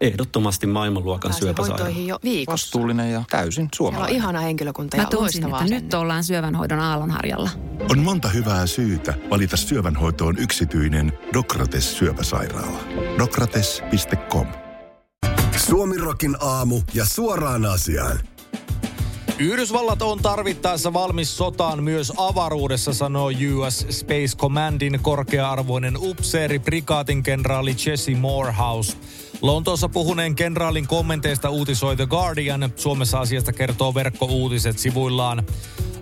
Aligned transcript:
Ehdottomasti 0.00 0.66
maailmanluokan 0.66 1.32
syöpäsairaala. 1.32 1.84
hoitoihin 1.84 2.06
jo 2.06 2.18
viikossa. 2.24 2.52
Vastuullinen 2.52 3.12
ja 3.12 3.24
täysin 3.30 3.52
Siellä 3.54 3.66
on 3.66 3.70
suomalainen. 3.76 4.16
ihana 4.16 4.40
henkilökunta 4.40 4.96
ja 4.96 5.02
Mä 5.02 5.08
loistavaa 5.12 5.62
että 5.62 5.74
nyt 5.74 5.94
ollaan 5.94 6.24
syövänhoidon 6.24 6.80
aallonharjalla. 6.80 7.50
On 7.90 7.98
monta 7.98 8.28
hyvää 8.28 8.66
syytä 8.66 9.14
valita 9.30 9.56
syövänhoitoon 9.56 10.38
yksityinen 10.38 11.12
Dokrates 11.34 11.98
syöpäsairaala. 11.98 12.78
Dokrates.com 13.18 14.46
Suomirokin 15.66 16.36
aamu 16.40 16.80
ja 16.94 17.04
suoraan 17.04 17.66
asiaan. 17.66 18.18
Yhdysvallat 19.38 20.02
on 20.02 20.18
tarvittaessa 20.18 20.92
valmis 20.92 21.36
sotaan 21.36 21.82
myös 21.82 22.12
avaruudessa, 22.16 22.94
sanoo 22.94 23.30
US 23.54 23.86
Space 23.90 24.36
Commandin 24.36 24.98
korkea-arvoinen 25.02 25.94
upseeri, 25.96 26.58
prikaatin 26.58 27.22
kenraali 27.22 27.76
Jesse 27.86 28.14
Morehouse. 28.14 28.96
Lontoossa 29.42 29.88
puhuneen 29.88 30.34
kenraalin 30.34 30.86
kommenteista 30.86 31.50
uutisoi 31.50 31.96
The 31.96 32.06
Guardian. 32.06 32.72
Suomessa 32.76 33.20
asiasta 33.20 33.52
kertoo 33.52 33.94
verkkouutiset 33.94 34.78
sivuillaan. 34.78 35.42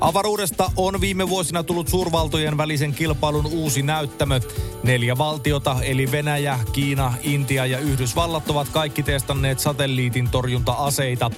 Avaruudesta 0.01 0.71
on 0.77 1.01
viime 1.01 1.29
vuosina 1.29 1.63
tullut 1.63 1.89
suurvaltojen 1.89 2.57
välisen 2.57 2.95
kilpailun 2.95 3.47
uusi 3.47 3.83
näyttämö. 3.83 4.41
Neljä 4.83 5.19
valtiota, 5.19 5.77
eli 5.83 6.13
Venäjä, 6.13 6.59
Kiina, 6.73 7.15
Intia 7.23 7.67
ja 7.67 7.79
Yhdysvallat 7.79 8.51
ovat 8.51 8.69
kaikki 8.69 9.03
testanneet 9.03 9.61
satelliitin 9.61 10.29
torjunta-aseita. 10.31 11.31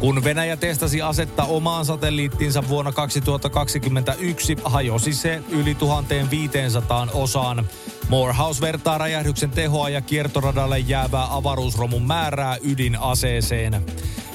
Kun 0.00 0.24
Venäjä 0.24 0.56
testasi 0.56 1.02
asetta 1.02 1.44
omaan 1.44 1.84
satelliittinsa 1.84 2.68
vuonna 2.68 2.92
2021, 2.92 4.56
hajosi 4.64 5.12
se 5.12 5.42
yli 5.48 5.74
1500 5.74 7.08
osaan. 7.12 7.66
Morehouse 8.08 8.60
vertaa 8.60 8.98
räjähdyksen 8.98 9.50
tehoa 9.50 9.88
ja 9.88 10.00
kiertoradalle 10.00 10.78
jäävää 10.78 11.36
avaruusromun 11.36 12.02
määrää 12.02 12.56
ydinaseeseen. 12.62 13.82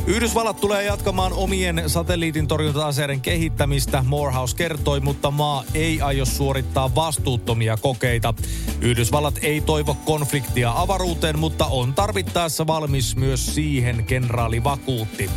Yhdysvallat 0.07 0.59
tulee 0.59 0.83
jatkamaan 0.83 1.33
omien 1.33 1.83
satelliitin 1.87 2.47
torjunta-aseiden 2.47 3.21
kehittämistä, 3.21 4.03
Morehouse 4.07 4.55
kertoi, 4.55 4.99
mutta 4.99 5.31
maa 5.31 5.63
ei 5.73 6.01
aio 6.01 6.25
suorittaa 6.25 6.95
vastuuttomia 6.95 7.77
kokeita. 7.77 8.33
Yhdysvallat 8.81 9.39
ei 9.41 9.61
toivo 9.61 9.97
konfliktia 10.05 10.73
avaruuteen, 10.75 11.39
mutta 11.39 11.65
on 11.65 11.93
tarvittaessa 11.93 12.67
valmis 12.67 13.15
myös 13.15 13.55
siihen, 13.55 14.05
kenraali 14.05 14.63
vakuutti. 14.63 15.29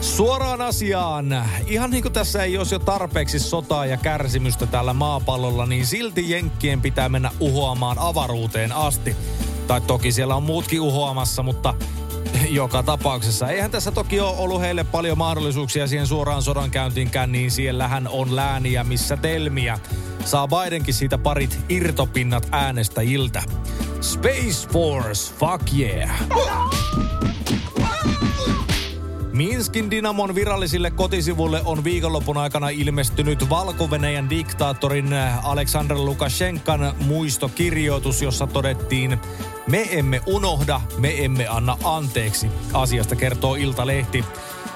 Suoraan 0.00 0.60
asiaan. 0.60 1.46
Ihan 1.66 1.90
niin 1.90 2.02
kuin 2.02 2.12
tässä 2.12 2.42
ei 2.42 2.58
olisi 2.58 2.74
jo 2.74 2.78
tarpeeksi 2.78 3.38
sotaa 3.38 3.86
ja 3.86 3.96
kärsimystä 3.96 4.66
tällä 4.66 4.94
maapallolla, 4.94 5.66
niin 5.66 5.86
silti 5.86 6.30
Jenkkien 6.30 6.80
pitää 6.80 7.08
mennä 7.08 7.30
uhoamaan 7.40 7.96
avaruuteen 7.98 8.72
asti. 8.72 9.16
Tai 9.66 9.80
toki 9.80 10.12
siellä 10.12 10.36
on 10.36 10.42
muutkin 10.42 10.80
uhoamassa, 10.80 11.42
mutta 11.42 11.74
joka 12.50 12.82
tapauksessa. 12.82 13.48
Eihän 13.48 13.70
tässä 13.70 13.90
toki 13.90 14.20
ole 14.20 14.36
ollut 14.38 14.60
heille 14.60 14.84
paljon 14.84 15.18
mahdollisuuksia 15.18 15.86
siihen 15.86 16.06
suoraan 16.06 16.42
sodankäyntiinkään, 16.42 17.32
niin 17.32 17.50
siellähän 17.50 18.08
on 18.08 18.36
lääniä 18.36 18.84
missä 18.84 19.16
telmiä. 19.16 19.78
Saa 20.24 20.48
Bidenkin 20.48 20.94
siitä 20.94 21.18
parit 21.18 21.58
irtopinnat 21.68 22.48
äänestäjiltä. 22.50 23.42
Space 24.00 24.68
Force, 24.72 25.34
fuck 25.34 25.74
yeah! 25.78 26.10
Minskin 29.40 29.90
Dynamon 29.90 30.34
virallisille 30.34 30.90
kotisivuille 30.90 31.62
on 31.64 31.84
viikonlopun 31.84 32.36
aikana 32.36 32.68
ilmestynyt 32.68 33.50
valko 33.50 33.88
diktaattorin 34.30 35.08
Aleksandr 35.42 35.94
Lukashenkan 35.94 36.94
muistokirjoitus, 37.06 38.22
jossa 38.22 38.46
todettiin 38.46 39.18
Me 39.66 39.88
emme 39.90 40.20
unohda, 40.26 40.80
me 40.98 41.24
emme 41.24 41.48
anna 41.48 41.76
anteeksi. 41.84 42.46
Asiasta 42.72 43.16
kertoo 43.16 43.54
Iltalehti. 43.54 44.24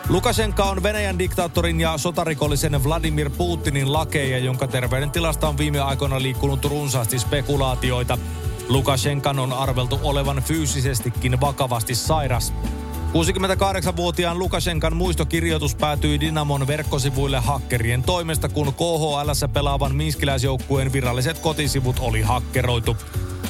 Lukashenka 0.08 0.64
on 0.64 0.82
Venäjän 0.82 1.18
diktaattorin 1.18 1.80
ja 1.80 1.98
sotarikollisen 1.98 2.84
Vladimir 2.84 3.30
Putinin 3.30 3.92
lakeja, 3.92 4.38
jonka 4.38 4.66
terveydentilasta 4.66 5.48
on 5.48 5.58
viime 5.58 5.80
aikoina 5.80 6.22
liikkunut 6.22 6.64
runsaasti 6.64 7.18
spekulaatioita. 7.18 8.18
Lukashenkan 8.68 9.38
on 9.38 9.52
arveltu 9.52 10.00
olevan 10.02 10.42
fyysisestikin 10.42 11.40
vakavasti 11.40 11.94
sairas. 11.94 12.52
68-vuotiaan 13.14 14.38
Lukashenkan 14.38 14.96
muistokirjoitus 14.96 15.74
päätyi 15.74 16.20
Dynamon 16.20 16.66
verkkosivuille 16.66 17.38
hakkerien 17.38 18.02
toimesta, 18.02 18.48
kun 18.48 18.74
KHL 18.74 19.48
pelaavan 19.52 19.94
minskiläisjoukkueen 19.94 20.92
viralliset 20.92 21.38
kotisivut 21.38 21.96
oli 22.00 22.22
hakkeroitu. 22.22 22.96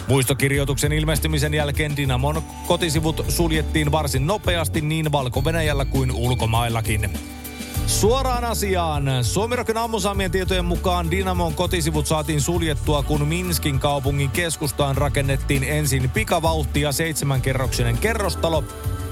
Muistokirjoituksen 0.08 0.92
ilmestymisen 0.92 1.54
jälkeen 1.54 1.96
Dynamon 1.96 2.42
kotisivut 2.66 3.24
suljettiin 3.28 3.92
varsin 3.92 4.26
nopeasti 4.26 4.80
niin 4.80 5.12
valko 5.12 5.42
kuin 5.90 6.12
ulkomaillakin. 6.12 7.10
Suoraan 7.86 8.44
asiaan. 8.44 9.04
Suomirokin 9.22 9.76
aamusaamien 9.76 10.30
tietojen 10.30 10.64
mukaan 10.64 11.10
Dynamon 11.10 11.54
kotisivut 11.54 12.06
saatiin 12.06 12.40
suljettua, 12.40 13.02
kun 13.02 13.28
Minskin 13.28 13.80
kaupungin 13.80 14.30
keskustaan 14.30 14.96
rakennettiin 14.96 15.64
ensin 15.64 16.10
pikavauhtia 16.10 16.92
seitsemänkerroksinen 16.92 17.98
kerrostalo, 17.98 18.64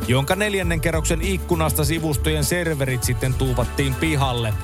jonka 0.08 0.36
neljännen 0.36 0.80
kerroksen 0.80 1.22
ikkunasta 1.22 1.84
sivustojen 1.84 2.44
serverit 2.44 3.04
sitten 3.04 3.34
tuuvattiin 3.34 3.94
pihalle. 3.94 4.54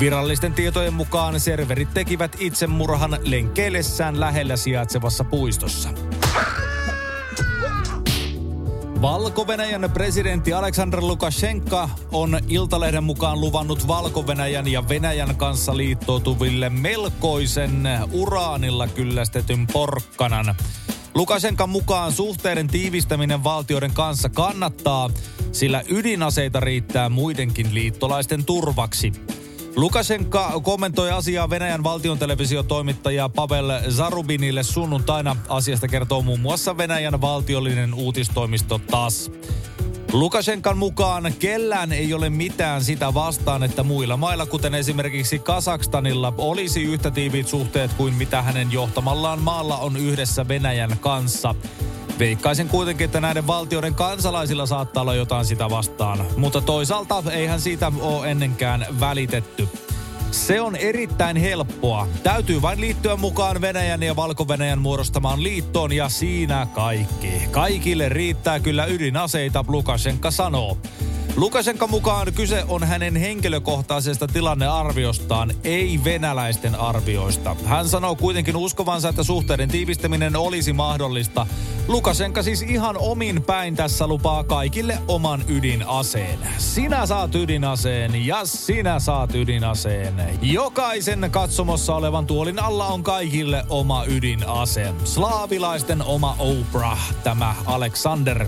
Virallisten 0.00 0.52
tietojen 0.52 0.94
mukaan 0.94 1.40
serverit 1.40 1.94
tekivät 1.94 2.36
itsemurhan 2.38 3.18
lenkkeillessään 3.22 4.20
lähellä 4.20 4.56
sijaitsevassa 4.56 5.24
puistossa. 5.24 5.88
valko 9.02 9.46
presidentti 9.88 10.52
Aleksandr 10.52 11.00
Lukashenka 11.00 11.88
on 12.12 12.38
Iltalehden 12.48 13.04
mukaan 13.04 13.40
luvannut 13.40 13.88
valko 13.88 14.26
ja 14.66 14.88
Venäjän 14.88 15.36
kanssa 15.36 15.76
liittoutuville 15.76 16.70
melkoisen 16.70 17.88
uraanilla 18.12 18.88
kyllästetyn 18.88 19.66
porkkanan. 19.66 20.54
Lukashenkan 21.16 21.68
mukaan 21.68 22.12
suhteiden 22.12 22.68
tiivistäminen 22.68 23.44
valtioiden 23.44 23.92
kanssa 23.92 24.28
kannattaa, 24.28 25.10
sillä 25.52 25.82
ydinaseita 25.88 26.60
riittää 26.60 27.08
muidenkin 27.08 27.74
liittolaisten 27.74 28.44
turvaksi. 28.44 29.12
Lukashenka 29.76 30.60
kommentoi 30.62 31.10
asiaa 31.10 31.50
Venäjän 31.50 31.84
valtion 31.84 32.18
televisiotoimittaja 32.18 33.28
Pavel 33.28 33.90
Zarubinille 33.90 34.62
sunnuntaina. 34.62 35.36
Asiasta 35.48 35.88
kertoo 35.88 36.22
muun 36.22 36.40
muassa 36.40 36.76
Venäjän 36.76 37.20
valtiollinen 37.20 37.94
uutistoimisto 37.94 38.80
TAS. 38.90 39.30
Lukashenkan 40.12 40.78
mukaan 40.78 41.32
kellään 41.38 41.92
ei 41.92 42.14
ole 42.14 42.30
mitään 42.30 42.84
sitä 42.84 43.14
vastaan, 43.14 43.62
että 43.62 43.82
muilla 43.82 44.16
mailla, 44.16 44.46
kuten 44.46 44.74
esimerkiksi 44.74 45.38
Kasakstanilla, 45.38 46.34
olisi 46.38 46.82
yhtä 46.82 47.10
tiiviit 47.10 47.48
suhteet 47.48 47.92
kuin 47.92 48.14
mitä 48.14 48.42
hänen 48.42 48.72
johtamallaan 48.72 49.42
maalla 49.42 49.76
on 49.76 49.96
yhdessä 49.96 50.48
Venäjän 50.48 50.98
kanssa. 51.00 51.54
Veikkaisin 52.18 52.68
kuitenkin, 52.68 53.04
että 53.04 53.20
näiden 53.20 53.46
valtioiden 53.46 53.94
kansalaisilla 53.94 54.66
saattaa 54.66 55.00
olla 55.00 55.14
jotain 55.14 55.44
sitä 55.44 55.70
vastaan, 55.70 56.24
mutta 56.36 56.60
toisaalta 56.60 57.22
eihän 57.30 57.60
siitä 57.60 57.92
ole 58.00 58.30
ennenkään 58.30 58.86
välitetty. 59.00 59.68
Se 60.36 60.60
on 60.60 60.76
erittäin 60.76 61.36
helppoa. 61.36 62.08
Täytyy 62.22 62.62
vain 62.62 62.80
liittyä 62.80 63.16
mukaan 63.16 63.60
Venäjän 63.60 64.02
ja 64.02 64.16
valko 64.16 64.48
muodostamaan 64.78 65.42
liittoon 65.42 65.92
ja 65.92 66.08
siinä 66.08 66.66
kaikki. 66.74 67.32
Kaikille 67.50 68.08
riittää 68.08 68.60
kyllä 68.60 68.84
ydinaseita, 68.84 69.64
Lukashenka 69.68 70.30
sanoo. 70.30 70.78
Lukashenka 71.36 71.86
mukaan 71.86 72.32
kyse 72.32 72.64
on 72.68 72.84
hänen 72.84 73.16
henkilökohtaisesta 73.16 74.26
tilannearviostaan, 74.26 75.52
ei 75.64 76.00
venäläisten 76.04 76.74
arvioista. 76.74 77.56
Hän 77.64 77.88
sanoo 77.88 78.16
kuitenkin 78.16 78.56
uskovansa, 78.56 79.08
että 79.08 79.22
suhteiden 79.22 79.68
tiivistäminen 79.68 80.36
olisi 80.36 80.72
mahdollista. 80.72 81.46
Lukashenka 81.88 82.42
siis 82.42 82.62
ihan 82.62 82.96
omin 82.98 83.42
päin 83.42 83.76
tässä 83.76 84.06
lupaa 84.06 84.44
kaikille 84.44 84.98
oman 85.08 85.44
ydinaseen. 85.48 86.38
Sinä 86.58 87.06
saat 87.06 87.34
ydinaseen 87.34 88.26
ja 88.26 88.44
sinä 88.44 88.98
saat 88.98 89.34
ydinaseen. 89.34 90.14
Jokaisen 90.42 91.28
katsomossa 91.30 91.94
olevan 91.94 92.26
tuolin 92.26 92.62
alla 92.62 92.86
on 92.86 93.02
kaikille 93.02 93.64
oma 93.68 94.04
ydinase. 94.04 94.94
Slaavilaisten 95.04 96.02
oma 96.02 96.36
Oprah, 96.38 97.14
tämä 97.24 97.54
Alexander. 97.66 98.46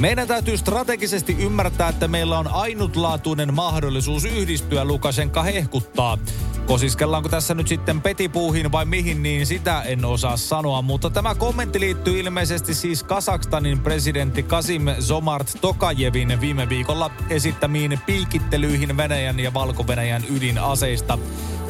Meidän 0.00 0.28
täytyy 0.28 0.56
strategisesti 0.56 1.36
ymmärtää, 1.40 1.88
että 1.88 2.08
meillä 2.08 2.38
on 2.38 2.48
ainutlaatuinen 2.48 3.54
mahdollisuus 3.54 4.24
yhdistyä, 4.24 4.84
Lukashenka 4.84 5.42
hehkuttaa. 5.42 6.18
Kosiskellaanko 6.66 7.28
tässä 7.28 7.54
nyt 7.54 7.68
sitten 7.68 8.00
petipuuhin 8.00 8.72
vai 8.72 8.84
mihin, 8.84 9.22
niin 9.22 9.46
sitä 9.46 9.82
en 9.82 10.04
osaa 10.04 10.36
sanoa. 10.36 10.82
Mutta 10.82 11.10
tämä 11.10 11.34
kommentti 11.34 11.80
liittyy 11.80 12.20
ilmeisesti 12.20 12.74
siis 12.74 13.02
Kasakstanin 13.02 13.80
presidentti 13.80 14.42
Kasim 14.42 14.82
Zomart 15.00 15.52
Tokajevin 15.60 16.40
viime 16.40 16.68
viikolla 16.68 17.10
esittämiin 17.30 18.00
piikittelyihin 18.06 18.96
Venäjän 18.96 19.40
ja 19.40 19.54
Valko-Venäjän 19.54 20.24
ydinaseista. 20.30 21.18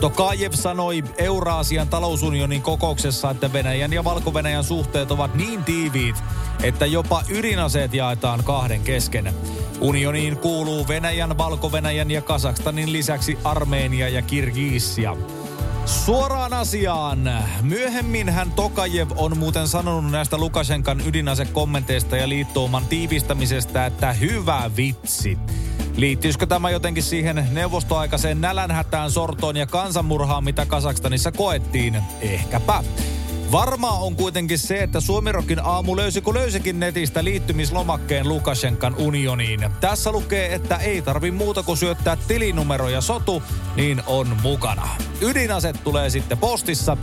Tokajev 0.01 0.53
sanoi 0.53 1.05
Euraasian 1.19 1.89
talousunionin 1.89 2.63
kokouksessa, 2.63 3.31
että 3.31 3.53
Venäjän 3.53 3.93
ja 3.93 4.05
Valko-Venäjän 4.05 4.65
suhteet 4.65 5.11
ovat 5.11 5.35
niin 5.35 5.65
tiiviit, 5.65 6.17
että 6.63 6.87
jopa 6.87 7.23
ydinaseet 7.29 7.95
jaetaan 7.95 8.45
kahden 8.45 8.81
kesken. 8.81 9.35
Unioniin 9.81 10.37
kuuluu 10.37 10.89
Venäjän, 10.89 11.39
Valko-Venäjän 11.39 12.11
ja 12.11 12.23
Kasakstanin 12.23 12.93
lisäksi 12.93 13.39
Armeenia 13.45 14.09
ja 14.09 14.23
Kirgiisia. 14.87 15.17
Suoraan 15.87 16.53
asiaan. 16.53 17.31
Myöhemmin 17.63 18.29
hän 18.29 18.53
Tokajev 18.53 19.11
on 19.17 19.39
muuten 19.39 19.69
sanonut 19.69 20.11
näistä 20.11 20.39
Lukashenkan 20.39 21.01
ydinasekommenteista 21.07 22.17
ja 22.17 22.29
liittouman 22.29 22.87
tiivistämisestä, 22.87 23.87
että 23.87 24.13
hyvä 24.13 24.71
vitsi. 24.77 25.39
Liittyisikö 25.97 26.47
tämä 26.47 26.71
jotenkin 26.71 27.03
siihen 27.03 27.49
neuvostoaikaiseen 27.53 28.41
nälänhätään, 28.41 29.11
sortoon 29.11 29.57
ja 29.57 29.67
kansanmurhaan, 29.67 30.45
mitä 30.45 30.67
Kasakstanissa 30.67 31.33
koettiin? 31.33 32.03
Ehkäpä. 32.21 32.85
Varmaa 33.53 33.99
on 33.99 34.17
kuitenkin 34.17 34.59
se, 34.59 34.83
että 34.83 35.01
Suomirokin 35.01 35.61
aamu 35.65 35.97
löysi 35.97 36.21
kun 36.21 36.35
löysikin 36.35 36.81
netistä 36.81 37.25
liittymislomakkeen 37.25 38.29
Lukashenkan 38.29 38.95
unioniin. 38.95 39.71
Tässä 39.81 40.13
lukee, 40.13 40.55
että 40.55 40.77
ei 40.77 41.03
tarvi 41.03 41.31
muuta 41.31 41.63
kuin 41.63 41.77
syöttää 41.77 42.17
tilinumero 42.29 42.89
ja 42.89 43.01
sotu, 43.01 43.43
niin 43.77 44.03
on 44.07 44.37
mukana. 44.43 44.89
Ydinaset 45.21 45.85
tulee 45.85 46.11
sitten 46.11 46.39
postissa, 46.39 46.97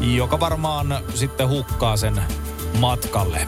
joka 0.00 0.40
varmaan 0.40 0.98
sitten 1.14 1.48
hukkaa 1.48 1.96
sen 1.96 2.22
matkalle. 2.78 3.46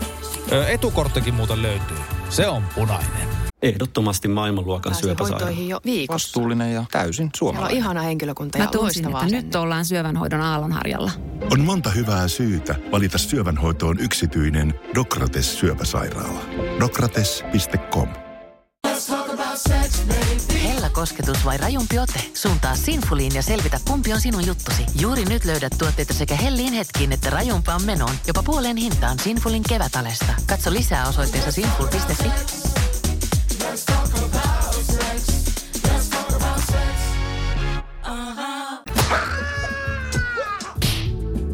Etukorttikin 0.69 1.35
muuten 1.35 1.63
löytyy. 1.63 1.99
Se 2.29 2.49
on 2.49 2.63
punainen. 2.75 3.38
Ehdottomasti 3.63 4.29
maailmanluokan 4.29 4.95
syöpäsairaala. 4.95 5.51
jo 5.51 5.81
viikossa. 5.85 6.15
Vastuullinen 6.15 6.73
ja 6.73 6.85
täysin 6.93 7.31
suomalainen. 7.37 7.71
Siellä 7.71 7.89
on 7.89 7.95
ihana 7.95 8.03
henkilökunta 8.09 8.59
Mä 8.59 8.65
ja 8.65 8.71
tunsin, 8.71 9.05
että 9.05 9.19
loistavaa 9.19 9.43
nyt 9.43 9.55
ollaan 9.55 9.85
syövänhoidon 9.85 10.41
aallonharjalla. 10.41 11.11
On 11.53 11.61
monta 11.61 11.91
hyvää 11.91 12.29
syytä 12.29 12.75
valita 12.93 13.19
syövänhoitoon 13.19 14.01
yksityinen 14.01 14.75
Dokrates 14.95 15.59
syöpäsairaala. 15.59 16.41
Dokrates.com 16.81 18.09
Hella 20.63 20.91
kosketus 20.91 21.45
vai 21.45 21.57
rajumpi 21.57 21.99
ote? 21.99 22.21
Suuntaa 22.35 22.77
Sinfuliin 22.77 23.35
ja 23.35 23.43
selvitä, 23.43 23.81
kumpi 23.89 24.13
on 24.13 24.21
sinun 24.21 24.47
juttusi. 24.47 24.83
Juuri 25.01 25.25
nyt 25.25 25.45
löydät 25.45 25.73
tuotteita 25.79 26.15
sekä 26.15 26.35
hellin 26.35 26.73
hetkiin 26.73 27.13
että 27.13 27.31
rajumpaan 27.31 27.83
menoon. 27.83 28.15
Jopa 28.27 28.43
puoleen 28.43 28.77
hintaan 28.77 29.19
Sinfulin 29.19 29.63
kevätalesta. 29.69 30.35
Katso 30.47 30.73
lisää 30.73 31.09
osoitteessa 31.09 31.53
sinful.fi. 31.53 32.58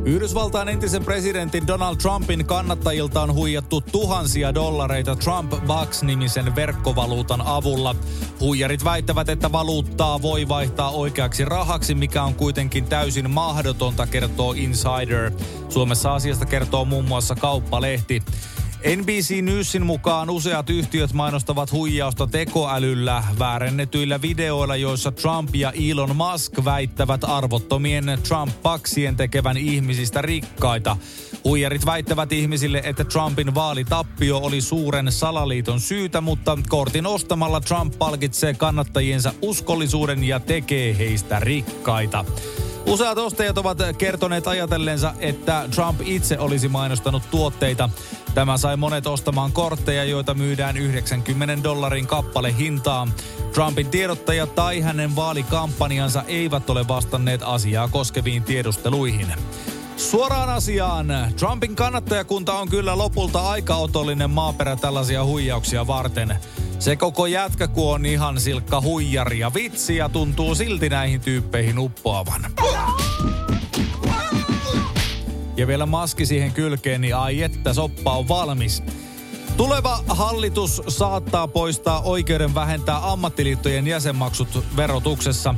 Yhdysvaltain 0.05 0.69
entisen 0.69 1.05
presidentin 1.05 1.67
Donald 1.67 1.97
Trumpin 1.97 2.47
kannattajilta 2.47 3.23
on 3.23 3.35
huijattu 3.35 3.81
tuhansia 3.81 4.55
dollareita 4.55 5.17
Trump 5.17 5.51
Bucks-nimisen 5.51 6.57
verkkovaluutan 6.57 7.43
avulla. 7.45 7.97
Huijarit 8.41 8.85
väittävät, 8.85 9.29
että 9.29 9.53
valuuttaa 9.53 10.23
voi 10.23 10.49
vaihtaa 10.49 10.91
oikeaksi 10.91 11.45
rahaksi, 11.45 11.95
mikä 11.95 12.23
on 12.23 12.35
kuitenkin 12.35 12.85
täysin 12.85 13.31
mahdotonta, 13.31 14.07
kertoo 14.07 14.53
Insider. 14.53 15.31
Suomessa 15.69 16.15
asiasta 16.15 16.47
kertoo 16.47 16.85
muun 16.85 17.05
muassa 17.05 17.35
Kauppalehti. 17.35 18.23
NBC 18.85 19.43
Newsin 19.43 19.87
mukaan 19.87 20.31
useat 20.31 20.71
yhtiöt 20.71 21.13
mainostavat 21.13 21.73
huijausta 21.73 22.27
tekoälyllä 22.27 23.25
väärennetyillä 23.39 24.23
videoilla, 24.23 24.77
joissa 24.77 25.13
Trump 25.13 25.55
ja 25.55 25.73
Elon 25.91 26.17
Musk 26.17 26.53
väittävät 26.65 27.25
arvottomien 27.25 28.19
Trump-paksien 28.29 29.17
tekevän 29.17 29.57
ihmisistä 29.57 30.23
rikkaita. 30.23 30.97
Huijarit 31.45 31.87
väittävät 31.87 32.33
ihmisille, 32.33 32.83
että 32.85 33.05
Trumpin 33.05 33.55
vaalitappio 33.55 34.39
oli 34.39 34.61
suuren 34.61 35.13
salaliiton 35.13 35.81
syytä, 35.81 36.21
mutta 36.21 36.59
kortin 36.69 37.07
ostamalla 37.07 37.61
Trump 37.61 37.99
palkitsee 37.99 38.55
kannattajiensa 38.55 39.35
uskollisuuden 39.43 40.25
ja 40.25 40.41
tekee 40.41 40.99
heistä 40.99 41.41
rikkaita. 41.41 42.25
Useat 42.87 43.19
ostajat 43.19 43.59
ovat 43.59 43.79
kertoneet 43.99 44.47
ajatelleensa, 44.47 45.15
että 45.19 45.69
Trump 45.75 46.01
itse 46.05 46.39
olisi 46.39 46.69
mainostanut 46.69 47.23
tuotteita. 47.31 47.91
Tämä 48.35 48.57
sai 48.57 48.77
monet 48.77 49.07
ostamaan 49.07 49.53
kortteja, 49.53 50.05
joita 50.05 50.35
myydään 50.35 50.77
90 50.77 51.63
dollarin 51.63 52.07
kappale 52.07 52.55
hintaa. 52.59 53.09
Trumpin 53.53 53.89
tiedottaja 53.89 54.47
tai 54.47 54.81
hänen 54.81 55.17
vaalikampanjansa 55.17 56.23
eivät 56.27 56.71
ole 56.71 56.89
vastanneet 56.89 57.43
asiaa 57.45 57.89
koskeviin 57.89 58.43
tiedusteluihin. 58.43 59.35
Suoraan 59.97 60.49
asiaan. 60.49 61.07
Trumpin 61.37 61.77
kannattajakunta 61.77 62.53
on 62.53 62.69
kyllä 62.69 62.99
lopulta 62.99 63.51
aika 63.51 63.77
otollinen 63.77 64.31
maaperä 64.31 64.77
tällaisia 64.77 65.25
huijauksia 65.25 65.87
varten. 65.87 66.39
Se 66.85 66.97
koko 66.97 67.27
jätkäku 67.27 67.91
on 67.91 68.07
ihan 68.07 68.41
silkka 68.41 68.81
huijari 68.81 69.39
ja 69.39 69.55
vitsi 69.55 69.97
ja 69.97 70.09
tuntuu 70.09 70.55
silti 70.55 70.89
näihin 70.89 71.21
tyyppeihin 71.21 71.79
uppoavan. 71.79 72.47
Ja 75.57 75.67
vielä 75.67 75.87
maski 75.87 76.27
siihen 76.27 76.53
kylkeen, 76.53 77.01
niin 77.01 77.17
ai 77.17 77.43
että 77.43 77.75
soppa 77.75 78.13
on 78.13 78.29
valmis. 78.29 78.83
Tuleva 79.57 80.05
hallitus 80.09 80.83
saattaa 80.89 81.49
poistaa 81.49 82.01
oikeuden 82.01 82.55
vähentää 82.55 83.13
ammattiliittojen 83.13 83.87
jäsenmaksut 83.87 84.65
verotuksessa. 84.77 85.55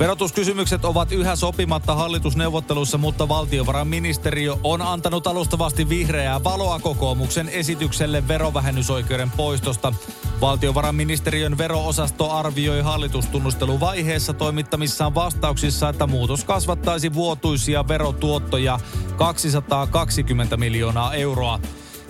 Verotuskysymykset 0.00 0.84
ovat 0.84 1.12
yhä 1.12 1.36
sopimatta 1.36 1.94
hallitusneuvottelussa, 1.94 2.98
mutta 2.98 3.28
valtiovarainministeriö 3.28 4.56
on 4.64 4.82
antanut 4.82 5.26
alustavasti 5.26 5.88
vihreää 5.88 6.44
valoa 6.44 6.78
kokoomuksen 6.78 7.48
esitykselle 7.48 8.28
verovähennysoikeuden 8.28 9.30
poistosta. 9.30 9.92
Valtiovarainministeriön 10.40 11.58
veroosasto 11.58 12.30
arvioi 12.30 12.80
hallitustunnusteluvaiheessa 12.80 14.32
toimittamissaan 14.32 15.14
vastauksissa, 15.14 15.88
että 15.88 16.06
muutos 16.06 16.44
kasvattaisi 16.44 17.14
vuotuisia 17.14 17.88
verotuottoja 17.88 18.80
220 19.16 20.56
miljoonaa 20.56 21.14
euroa. 21.14 21.60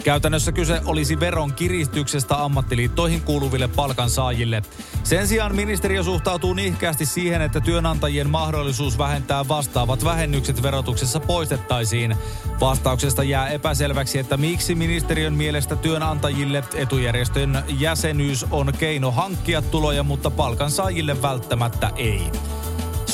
Käytännössä 0.04 0.52
kyse 0.52 0.80
olisi 0.84 1.20
veron 1.20 1.52
kiristyksestä 1.52 2.44
ammattiliittoihin 2.44 3.20
kuuluville 3.20 3.68
palkansaajille. 3.68 4.62
Sen 5.04 5.28
sijaan 5.28 5.56
ministeriö 5.56 6.02
suhtautuu 6.02 6.54
nihkeästi 6.54 7.06
siihen, 7.06 7.42
että 7.42 7.60
työnantajien 7.60 8.30
mahdollisuus 8.30 8.98
vähentää 8.98 9.48
vastaavat 9.48 10.04
vähennykset 10.04 10.62
verotuksessa 10.62 11.20
poistettaisiin. 11.20 12.16
Vastauksesta 12.60 13.22
jää 13.22 13.48
epäselväksi, 13.48 14.18
että 14.18 14.36
miksi 14.36 14.74
ministeriön 14.74 15.34
mielestä 15.34 15.76
työnantajille 15.76 16.64
etujärjestön 16.74 17.64
jäsenyys 17.78 18.46
on 18.50 18.72
keino 18.78 19.10
hankkia 19.10 19.62
tuloja, 19.62 20.02
mutta 20.02 20.30
palkansaajille 20.30 21.22
välttämättä 21.22 21.90
ei. 21.96 22.30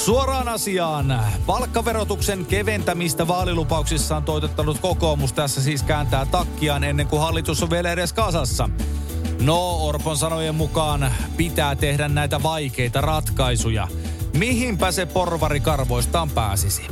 Suoraan 0.07 0.49
asiaan. 0.49 1.23
Palkkaverotuksen 1.47 2.47
keventämistä 2.47 3.29
vaalilupauksissaan 3.29 4.23
toitottanut 4.23 4.79
kokoomus 4.79 5.33
tässä 5.33 5.63
siis 5.63 5.83
kääntää 5.83 6.27
takkiaan 6.27 6.85
ennen 6.85 7.07
kuin 7.07 7.23
hallitus 7.23 7.63
on 7.63 7.71
vielä 7.71 7.93
edes 7.93 8.13
kasassa. 8.13 8.69
No, 9.43 9.87
Orpon 9.87 10.17
sanojen 10.17 10.55
mukaan 10.55 11.13
pitää 11.37 11.77
tehdä 11.77 12.09
näitä 12.09 12.43
vaikeita 12.43 13.01
ratkaisuja. 13.01 13.89
Mihinpä 14.37 14.93
se 14.93 15.07
porvari 15.07 15.61
karvoistaan 15.61 16.31
pääsisi? 16.31 16.83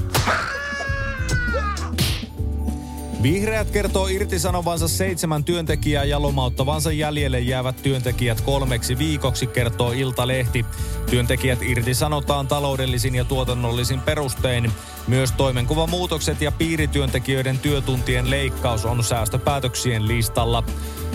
Vihreät 3.24 3.70
kertoo 3.70 4.06
irtisanovansa 4.06 4.88
seitsemän 4.88 5.44
työntekijää 5.44 6.04
ja 6.04 6.22
lomauttavansa 6.22 6.92
jäljelle 6.92 7.40
jäävät 7.40 7.82
työntekijät 7.82 8.40
kolmeksi 8.40 8.98
viikoksi, 8.98 9.46
kertoo 9.46 9.92
Iltalehti. 9.92 10.66
Työntekijät 11.10 11.62
irtisanotaan 11.62 12.48
taloudellisin 12.48 13.14
ja 13.14 13.24
tuotannollisin 13.24 14.00
perustein. 14.00 14.72
Myös 15.06 15.32
toimenkuvamuutokset 15.32 16.40
ja 16.40 16.52
piirityöntekijöiden 16.52 17.58
työtuntien 17.58 18.30
leikkaus 18.30 18.84
on 18.84 19.04
säästöpäätöksien 19.04 20.08
listalla. 20.08 20.64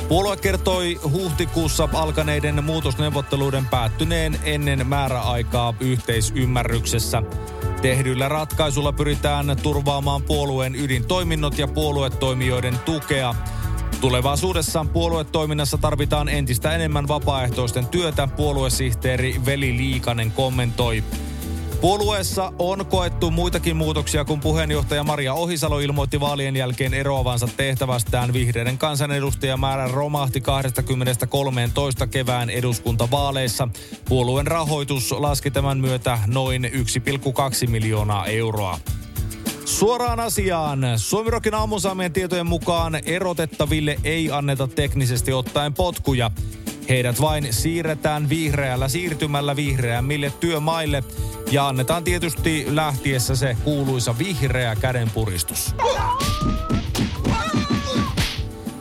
Puolue 0.08 0.38
kertoi 0.38 1.00
huhtikuussa 1.12 1.90
alkaneiden 1.94 2.64
muutosneuvotteluiden 2.64 3.66
päättyneen 3.66 4.40
ennen 4.44 4.88
määräaikaa 4.88 5.74
yhteisymmärryksessä. 5.80 7.24
Tehdyllä 7.82 8.30
ratkaisulla 8.30 8.94
pyritään 8.94 9.58
turvaamaan 9.64 10.24
puolueen 10.24 10.76
ydintoiminnot 10.76 11.58
ja 11.58 11.68
puoluetoimijoiden 11.68 12.80
tukea. 12.80 13.36
Tulevaisuudessa 14.02 14.86
puoluetoiminnassa 14.94 15.78
tarvitaan 15.78 16.30
entistä 16.30 16.76
enemmän 16.76 17.08
vapaaehtoisten 17.08 17.88
työtä, 17.88 18.28
puoluesihteeri 18.28 19.42
Veli 19.46 19.78
Liikanen 19.78 20.32
kommentoi. 20.32 21.04
Puolueessa 21.82 22.54
on 22.60 22.86
koettu 22.86 23.32
muitakin 23.32 23.76
muutoksia, 23.76 24.26
kun 24.26 24.40
puheenjohtaja 24.40 25.04
Maria 25.04 25.34
Ohisalo 25.34 25.80
ilmoitti 25.80 26.20
vaalien 26.20 26.56
jälkeen 26.56 26.94
eroavansa 26.94 27.48
tehtävästään. 27.58 28.34
Vihreiden 28.34 28.78
kansanedustajamäärä 28.78 29.88
romahti 29.88 30.44
20-13 32.04 32.08
kevään 32.08 32.50
eduskuntavaaleissa. 32.50 33.68
Puolueen 34.10 34.48
rahoitus 34.48 35.12
laski 35.12 35.52
tämän 35.52 35.78
myötä 35.78 36.20
noin 36.28 36.64
1,2 37.64 37.70
miljoonaa 37.70 38.26
euroa. 38.26 38.80
Suoraan 39.66 40.20
asiaan. 40.20 40.80
Suomirokin 40.96 41.56
aamusaamien 41.56 42.14
tietojen 42.14 42.48
mukaan 42.48 43.00
erotettaville 43.06 44.00
ei 44.04 44.32
anneta 44.32 44.68
teknisesti 44.68 45.34
ottaen 45.34 45.74
potkuja. 45.74 46.32
Heidät 46.90 47.22
vain 47.22 47.48
siirretään 47.54 48.30
vihreällä 48.30 48.88
siirtymällä 48.88 49.56
vihreämmille 49.56 50.34
työmaille 50.40 51.04
ja 51.52 51.68
annetaan 51.68 52.04
tietysti 52.04 52.66
lähtiessä 52.68 53.36
se 53.36 53.58
kuuluisa 53.64 54.18
vihreä 54.18 54.76
kädenpuristus. 54.76 55.76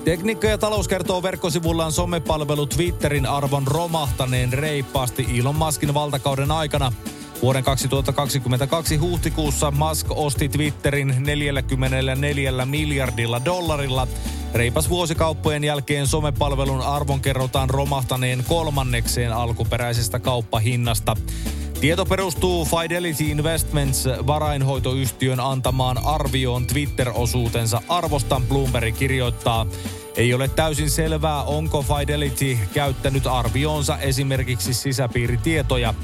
Tekniikka 0.05 0.47
ja 0.47 0.59
talous 0.59 0.89
kertoo 0.89 1.23
verkkosivullaan 1.23 1.93
somepalvelu 1.93 2.67
Twitterin 2.67 3.27
arvon 3.27 3.67
romahtaneen 3.67 4.53
reippaasti 4.53 5.27
Elon 5.39 5.57
Muskin 5.57 5.95
valtakauden 5.95 6.51
aikana. 6.51 6.93
Vuoden 7.43 7.65
2022 7.65 8.97
huhtikuussa 8.97 9.71
Musk 9.71 10.07
osti 10.11 10.49
Twitterin 10.49 11.15
44 11.19 12.67
miljardilla 12.67 13.45
dollarilla. 13.45 14.09
Reipas 14.55 14.89
vuosikauppojen 14.89 15.65
jälkeen 15.65 16.07
somepalvelun 16.07 16.81
arvon 16.81 17.21
kerrotaan 17.21 17.71
romahtaneen 17.71 18.45
kolmannekseen 18.49 19.33
alkuperäisestä 19.33 20.19
kauppahinnasta. 20.19 21.17
Tieto 21.81 22.07
perustuu 22.07 22.65
Fidelity 22.65 23.25
Investments 23.25 24.05
varainhoitoyhtiön 24.27 25.41
antamaan 25.41 25.99
arvioon 26.05 26.67
Twitter-osuutensa 26.67 27.83
arvosta. 27.89 28.41
Bloomberg 28.49 28.97
kirjoittaa, 28.97 29.67
ei 30.17 30.35
ole 30.35 30.49
täysin 30.49 30.91
selvää, 30.91 31.43
onko 31.43 31.83
Fidelity 31.83 32.59
käyttänyt 32.75 33.27
arvioonsa 33.27 33.99
esimerkiksi 33.99 34.75
sisäpiiritietoja. 34.75 35.95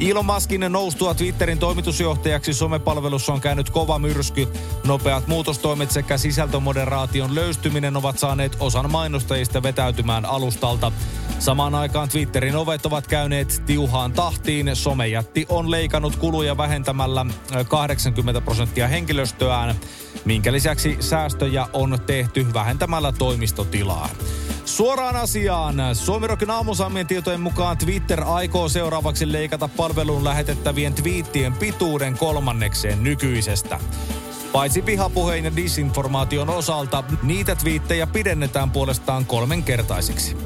Elon 0.00 0.26
Muskin 0.26 0.64
noustua 0.68 1.14
Twitterin 1.14 1.58
toimitusjohtajaksi 1.58 2.54
somepalvelussa 2.54 3.32
on 3.32 3.40
käynyt 3.40 3.70
kova 3.70 3.98
myrsky. 3.98 4.48
Nopeat 4.86 5.26
muutostoimet 5.26 5.90
sekä 5.90 6.18
sisältömoderaation 6.18 7.34
löystyminen 7.34 7.96
ovat 7.96 8.18
saaneet 8.18 8.56
osan 8.60 8.90
mainostajista 8.90 9.62
vetäytymään 9.62 10.24
alustalta. 10.24 10.92
Samaan 11.38 11.74
aikaan 11.74 12.08
Twitterin 12.08 12.56
ovet 12.56 12.86
ovat 12.86 13.06
käyneet 13.06 13.62
tiuhaan 13.66 14.12
tahtiin. 14.12 14.70
Somejätti 14.76 15.46
on 15.48 15.70
leikannut 15.70 16.16
kuluja 16.16 16.56
vähentämällä 16.56 17.26
80 17.68 18.40
prosenttia 18.40 18.88
henkilöstöään, 18.88 19.74
minkä 20.24 20.52
lisäksi 20.52 20.96
säästöjä 21.00 21.66
on 21.72 21.98
tehty 22.06 22.46
vähentämällä 22.54 23.12
toimistotilaa. 23.12 24.08
Suoraan 24.72 25.16
asiaan. 25.16 25.76
Suomirokin 25.92 26.50
aamusaamien 26.50 27.06
tietojen 27.06 27.40
mukaan 27.40 27.78
Twitter 27.78 28.22
aikoo 28.26 28.68
seuraavaksi 28.68 29.32
leikata 29.32 29.68
palveluun 29.68 30.24
lähetettävien 30.24 30.94
twiittien 30.94 31.52
pituuden 31.52 32.18
kolmannekseen 32.18 33.04
nykyisestä. 33.04 33.80
Paitsi 34.52 34.82
pihapuheen 34.82 35.44
ja 35.44 35.56
disinformaation 35.56 36.50
osalta, 36.50 37.04
niitä 37.22 37.54
twiittejä 37.54 38.06
pidennetään 38.06 38.70
puolestaan 38.70 39.26
kolmenkertaisiksi. 39.26 40.36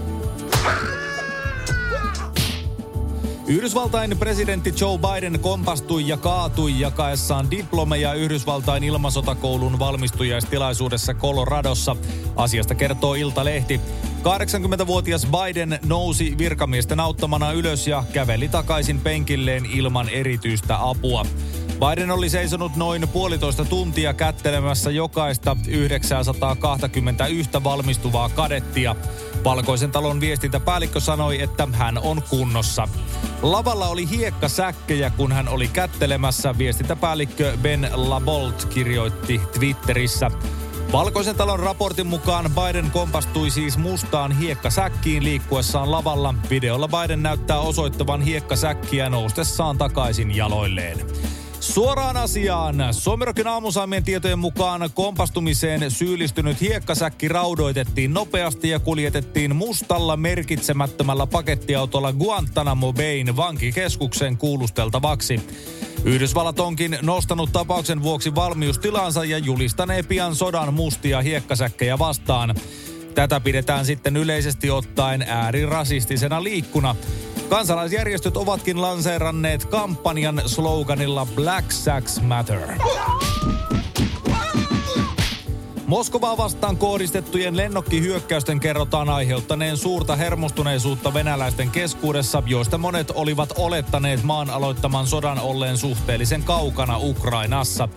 Yhdysvaltain 3.47 4.19
presidentti 4.19 4.75
Joe 4.81 4.99
Biden 4.99 5.41
kompastui 5.41 6.09
ja 6.09 6.17
kaatui 6.17 6.81
jakaessaan 6.81 7.51
diplomeja 7.51 8.15
Yhdysvaltain 8.15 8.85
ilmasotakoulun 8.85 9.79
valmistujaistilaisuudessa 9.79 11.15
Coloradossa. 11.15 11.97
Asiasta 12.37 12.75
kertoo 12.75 13.15
Iltalehti. 13.15 13.81
80-vuotias 14.27 15.27
Biden 15.27 15.79
nousi 15.85 16.39
virkamiesten 16.39 17.01
auttamana 17.01 17.53
ylös 17.53 17.87
ja 17.87 18.05
käveli 18.13 18.49
takaisin 18.49 19.01
penkilleen 19.01 19.67
ilman 19.67 20.09
erityistä 20.09 20.89
apua. 20.89 21.27
Biden 21.73 22.11
oli 22.11 22.29
seisonut 22.29 22.77
noin 22.77 23.09
puolitoista 23.09 23.65
tuntia 23.65 24.15
kättelemässä 24.15 24.91
jokaista 24.91 25.57
921 25.69 27.51
valmistuvaa 27.65 28.29
kadettia. 28.29 28.97
Valkoisen 29.45 29.91
talon 29.91 30.21
viestintäpäällikkö 30.21 31.01
sanoi, 31.01 31.43
että 31.43 31.69
hän 31.73 31.99
on 31.99 32.23
kunnossa. 32.31 32.89
Lavalla 33.43 33.89
oli 33.89 34.11
hiekkasäkkejä, 34.11 35.11
kun 35.11 35.33
hän 35.33 35.49
oli 35.49 35.69
kättelemässä. 35.69 36.59
Viestintäpäällikkö 36.59 37.57
Ben 37.63 37.91
Labolt 37.95 38.65
kirjoitti 38.65 39.41
Twitterissä. 39.53 40.31
Valkoisen 40.93 41.37
talon 41.37 41.61
raportin 41.61 42.07
mukaan 42.07 42.51
Biden 42.55 42.91
kompastui 42.91 43.51
siis 43.51 43.79
mustaan 43.79 44.33
hiekkasäkkiin 44.33 45.25
liikkuessaan 45.25 45.91
lavalla. 45.91 46.35
Videolla 46.51 46.89
Biden 46.89 47.23
näyttää 47.23 47.59
osoittavan 47.59 48.21
hiekkasäkkiä 48.21 49.11
noustessaan 49.11 49.79
takaisin 49.79 50.37
jaloilleen. 50.37 51.07
Suoraan 51.73 52.17
asiaan. 52.17 52.77
Suomirokin 52.91 53.47
aamusaimien 53.47 54.05
tietojen 54.05 54.39
mukaan 54.39 54.91
kompastumiseen 54.95 55.91
syyllistynyt 55.91 56.61
hiekkasäkki 56.61 57.29
raudoitettiin 57.29 58.15
nopeasti 58.15 58.69
ja 58.69 58.81
kuljetettiin 58.81 59.57
mustalla 59.57 60.17
merkitsemättömällä 60.17 61.27
pakettiautolla 61.27 62.13
Guantanamo 62.13 62.93
Bayn 62.93 63.37
vankikeskuksen 63.37 64.37
kuulusteltavaksi. 64.37 65.41
Yhdysvallat 66.05 66.61
onkin 66.61 66.99
nostanut 67.03 67.53
tapauksen 67.53 68.03
vuoksi 68.03 68.35
valmiustilansa 68.35 69.25
ja 69.25 69.39
julistanee 69.39 70.03
pian 70.03 70.35
sodan 70.35 70.75
mustia 70.75 71.23
hiekkasäkkejä 71.23 71.99
vastaan. 71.99 72.55
Tätä 73.15 73.41
pidetään 73.41 73.85
sitten 73.85 74.17
yleisesti 74.17 74.71
ottaen 74.71 75.23
äärirasistisena 75.23 76.43
liikkuna. 76.43 76.97
Kansalaisjärjestöt 77.49 78.37
ovatkin 78.37 78.83
lanseeranneet 78.83 79.65
kampanjan 79.65 80.43
sloganilla 80.47 81.27
Black 81.35 81.73
Sacks 81.73 82.21
Matter. 82.21 82.61
Moskovaa 85.87 86.37
vastaan 86.37 86.77
kohdistettujen 86.77 87.57
lennokkihyökkäysten 87.57 88.61
kerrotaan 88.61 89.09
aiheuttaneen 89.09 89.77
suurta 89.77 90.17
hermostuneisuutta 90.17 91.15
venäläisten 91.15 91.71
keskuudessa, 91.71 92.43
joista 92.47 92.79
monet 92.79 93.11
olivat 93.15 93.53
olettaneet 93.57 94.23
maan 94.23 94.51
aloittaman 94.51 95.07
sodan 95.07 95.39
olleen 95.41 95.77
suhteellisen 95.79 96.43
kaukana 96.43 96.99
Ukrainassa. 96.99 97.89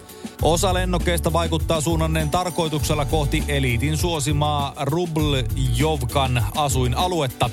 Osa 0.42 0.74
lennokeista 0.74 1.34
vaikuttaa 1.34 1.82
suunnanneen 1.82 2.30
tarkoituksella 2.30 3.06
kohti 3.06 3.44
eliitin 3.48 3.98
suosimaa 3.98 4.74
Rubljovkan 4.82 6.46
asuinaluetta. 6.56 7.50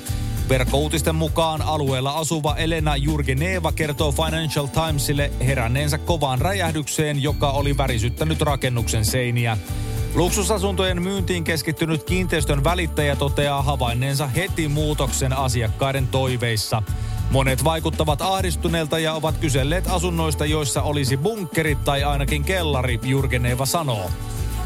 Verkkouutisten 0.49 1.15
mukaan 1.15 1.61
alueella 1.61 2.11
asuva 2.11 2.55
Elena 2.55 2.95
Jurgeneva 2.95 3.71
kertoo 3.71 4.11
Financial 4.11 4.67
Timesille 4.67 5.31
heränneensä 5.45 5.97
kovaan 5.97 6.41
räjähdykseen, 6.41 7.23
joka 7.23 7.51
oli 7.51 7.77
värisyttänyt 7.77 8.41
rakennuksen 8.41 9.05
seiniä. 9.05 9.57
Luksusasuntojen 10.15 11.01
myyntiin 11.01 11.43
keskittynyt 11.43 12.03
kiinteistön 12.03 12.63
välittäjä 12.63 13.15
toteaa 13.15 13.61
havainneensa 13.61 14.27
heti 14.27 14.67
muutoksen 14.67 15.33
asiakkaiden 15.33 16.07
toiveissa. 16.07 16.83
Monet 17.31 17.63
vaikuttavat 17.63 18.21
ahdistuneelta 18.21 18.99
ja 18.99 19.13
ovat 19.13 19.37
kyselleet 19.37 19.87
asunnoista, 19.87 20.45
joissa 20.45 20.81
olisi 20.81 21.17
bunkkerit 21.17 21.83
tai 21.83 22.03
ainakin 22.03 22.43
kellari, 22.43 22.99
Jurgeneva 23.03 23.65
sanoo. 23.65 24.09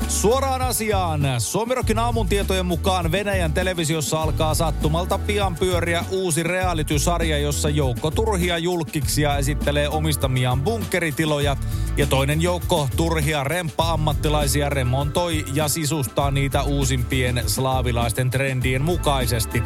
Suoraan 0.08 0.62
asiaan. 0.62 1.22
Suomirokin 1.38 2.00
aamun 2.00 2.28
tietojen 2.28 2.66
mukaan 2.66 3.12
Venäjän 3.12 3.54
televisiossa 3.54 4.22
alkaa 4.22 4.54
sattumalta 4.54 5.18
pian 5.18 5.56
pyöriä 5.56 6.06
uusi 6.12 6.44
reality-sarja, 6.44 7.38
jossa 7.38 7.70
joukko 7.70 8.12
turhia 8.12 8.58
julkiksia 8.58 9.38
esittelee 9.38 9.90
omistamiaan 9.90 10.62
bunkkeritiloja 10.62 11.58
ja 11.98 12.08
toinen 12.08 12.42
joukko 12.42 12.88
turhia 12.96 13.44
remppa-ammattilaisia 13.44 14.70
remontoi 14.70 15.46
ja 15.54 15.68
sisustaa 15.68 16.32
niitä 16.32 16.64
uusimpien 16.64 17.44
slaavilaisten 17.48 18.30
trendien 18.30 18.82
mukaisesti. 18.82 19.64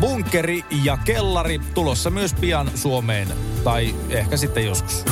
Bunkkeri 0.00 0.64
ja 0.84 0.98
kellari 1.04 1.58
tulossa 1.74 2.10
myös 2.10 2.34
pian 2.34 2.70
Suomeen. 2.74 3.28
Tai 3.64 3.94
ehkä 4.10 4.36
sitten 4.36 4.64
joskus. 4.64 5.04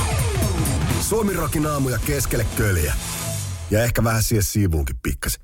Suomirokin 1.01 1.67
aamuja 1.67 1.99
keskelle 2.07 2.47
köljä. 2.57 2.95
Ja 3.71 3.85
ehkä 3.85 4.05
vähän 4.05 4.23
siihen 4.23 4.43
siivuunkin 4.43 4.97
pikkasen. 5.03 5.43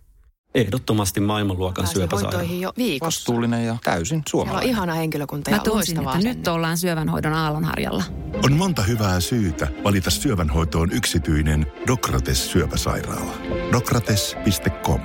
Ehdottomasti 0.54 1.20
maailmanluokan 1.20 1.86
syöpäsairaala. 1.86 2.42
jo 2.52 2.72
viikossa. 2.76 3.18
Vastuullinen 3.20 3.66
ja 3.66 3.76
täysin 3.84 4.06
Siellä 4.08 4.18
on 4.20 4.24
suomalainen. 4.30 4.70
ihana 4.70 4.94
henkilökunta 4.94 5.50
Mä 5.50 5.56
ja 5.56 5.62
tunsin, 5.62 5.98
että 5.98 6.04
loistavaa 6.10 6.34
nyt 6.34 6.48
ollaan 6.48 6.78
syövänhoidon 6.78 7.32
aallonharjalla. 7.32 8.04
On 8.44 8.52
monta 8.52 8.82
hyvää 8.82 9.20
syytä 9.20 9.68
valita 9.84 10.10
syövänhoitoon 10.10 10.92
yksityinen 10.92 11.66
Dokrates 11.86 12.52
syöpäsairaala. 12.52 13.32
Dokrates.com 13.72 15.00